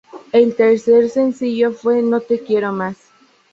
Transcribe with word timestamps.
El 0.31 0.55
tercer 0.55 1.09
sencillo 1.11 1.73
fue 1.73 2.01
"No 2.01 2.21
te 2.21 2.39
quiero 2.39 2.71
más". 2.73 2.97